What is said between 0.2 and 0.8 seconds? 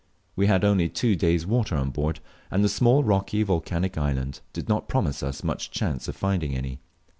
We had